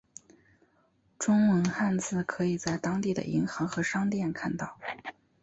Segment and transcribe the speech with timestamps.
[1.19, 4.79] 中文汉字可以在当地的银行和商店看到。